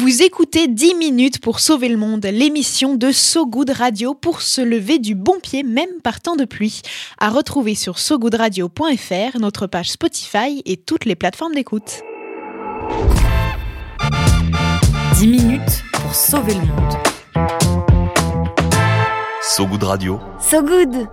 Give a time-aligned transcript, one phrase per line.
[0.00, 4.60] Vous écoutez 10 minutes pour sauver le monde, l'émission de So Good Radio pour se
[4.60, 6.82] lever du bon pied même par temps de pluie.
[7.18, 12.02] À retrouver sur sogoodradio.fr, notre page Spotify et toutes les plateformes d'écoute.
[15.16, 17.48] 10 minutes pour sauver le monde.
[19.42, 20.20] So Good Radio.
[20.40, 21.08] So Good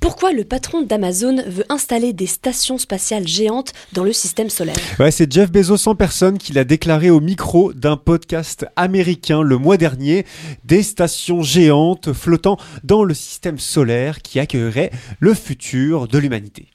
[0.00, 5.10] pourquoi le patron d'Amazon veut installer des stations spatiales géantes dans le système solaire ouais,
[5.10, 9.76] C'est Jeff Bezos en personne qui l'a déclaré au micro d'un podcast américain le mois
[9.76, 10.24] dernier.
[10.64, 16.68] Des stations géantes flottant dans le système solaire qui accueilleraient le futur de l'humanité.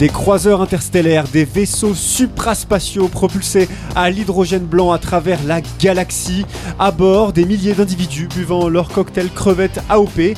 [0.00, 6.46] Des croiseurs interstellaires, des vaisseaux supraspatiaux propulsés à l'hydrogène blanc à travers la galaxie,
[6.78, 10.34] à bord des milliers d'individus buvant leur cocktail crevette AOP,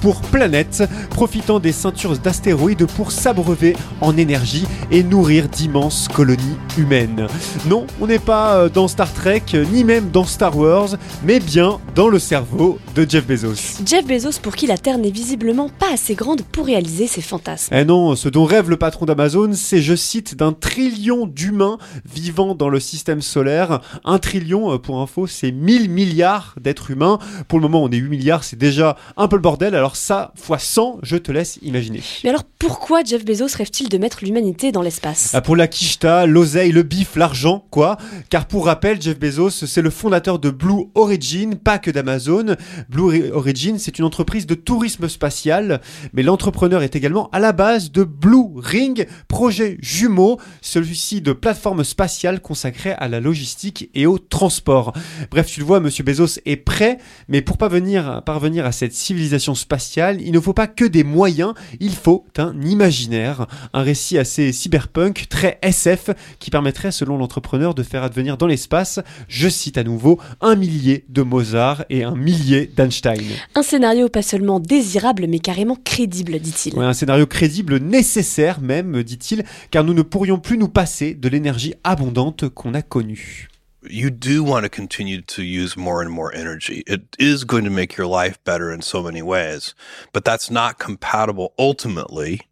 [0.00, 7.26] pour planète, profitant des ceintures d'astéroïdes pour s'abreuver en énergie et nourrir d'immenses colonies humaines.
[7.68, 11.80] Non, on n'est pas euh, dans Star Trek, ni même dans Star Wars, mais bien
[11.94, 13.82] dans le cerveau de Jeff Bezos.
[13.84, 17.74] Jeff Bezos pour qui la Terre n'est visiblement pas assez grande pour réaliser ses fantasmes.
[17.76, 21.76] Eh non, ce dont rêve le patron d'Amazon, c'est, je cite, d'un trillion d'humains
[22.10, 23.80] vivant dans le système solaire.
[24.04, 27.18] Un trillion, euh, pour info, c'est 1000 milliards d'êtres humains.
[27.48, 30.32] Pour le moment, on est 8 milliards, c'est déjà un peu le bordel alors ça,
[30.36, 32.00] fois 100, je te laisse imaginer.
[32.24, 35.30] Mais alors pourquoi Jeff Bezos rêve-t-il de mettre l'humanité dans l'espace?
[35.34, 37.96] Ah, Pour la quicheta, l'oseille, le bif, l'argent, quoi?
[38.30, 42.56] Car pour rappel, Jeff Bezos, c'est le fondateur de Blue Origin, pas que d'Amazon.
[42.88, 45.80] Blue Origin, c'est une entreprise de tourisme spatial,
[46.12, 51.84] mais l'entrepreneur est également à la base de Blue Ring, projet jumeau, celui-ci de plateforme
[51.84, 54.92] spatiale consacrée à la logistique et au transport.
[55.30, 59.47] Bref, tu le vois, monsieur Bezos est prêt, mais pour parvenir, parvenir à cette civilisation
[59.54, 64.52] spatiale, il ne faut pas que des moyens, il faut un imaginaire, un récit assez
[64.52, 69.84] cyberpunk, très SF, qui permettrait, selon l'entrepreneur, de faire advenir dans l'espace, je cite à
[69.84, 73.22] nouveau, un millier de Mozart et un millier d'Einstein.
[73.54, 76.78] Un scénario pas seulement désirable, mais carrément crédible, dit-il.
[76.78, 81.74] un scénario crédible, nécessaire même, dit-il, car nous ne pourrions plus nous passer de l'énergie
[81.84, 83.48] abondante qu'on a connue.
[83.82, 86.82] You do want to continue to use more and more energy.
[86.86, 89.74] It is going to make your life better in so many ways,
[90.12, 92.42] but that's not compatible ultimately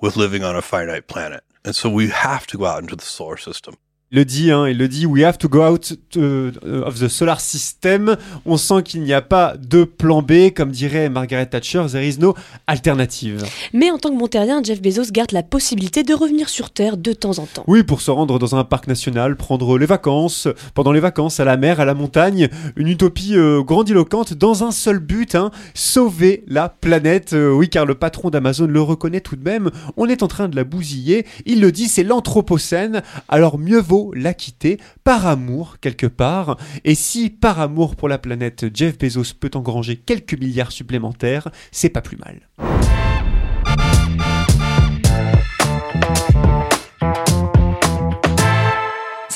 [0.00, 1.42] with living on a finite planet.
[1.64, 3.76] And so we have to go out into the solar system.
[4.12, 6.52] Il le dit, hein, il le dit, we have to go out uh,
[6.84, 8.16] of the solar system.
[8.44, 12.16] On sent qu'il n'y a pas de plan B, comme dirait Margaret Thatcher, there is
[12.20, 12.36] no
[12.68, 13.44] alternative.
[13.72, 17.12] Mais en tant que montérien, Jeff Bezos garde la possibilité de revenir sur Terre de
[17.12, 17.64] temps en temps.
[17.66, 21.44] Oui, pour se rendre dans un parc national, prendre les vacances, pendant les vacances, à
[21.44, 26.44] la mer, à la montagne, une utopie euh, grandiloquente dans un seul but, hein, sauver
[26.46, 27.32] la planète.
[27.32, 30.46] Euh, oui, car le patron d'Amazon le reconnaît tout de même, on est en train
[30.48, 31.26] de la bousiller.
[31.44, 36.56] Il le dit, c'est l'anthropocène, alors mieux vaut la quitter par amour quelque part.
[36.84, 41.88] Et si par amour pour la planète Jeff Bezos peut engranger quelques milliards supplémentaires, c'est
[41.88, 42.48] pas plus mal.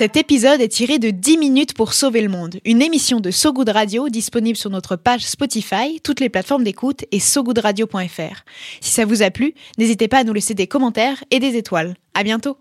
[0.00, 3.52] Cet épisode est tiré de 10 minutes pour sauver le monde, une émission de So
[3.52, 8.44] Good Radio disponible sur notre page Spotify, toutes les plateformes d'écoute et sogoodradio.fr.
[8.80, 11.96] Si ça vous a plu, n'hésitez pas à nous laisser des commentaires et des étoiles.
[12.14, 12.56] À bientôt!